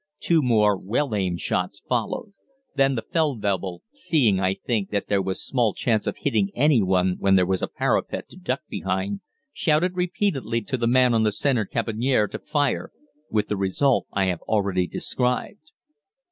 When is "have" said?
14.25-14.41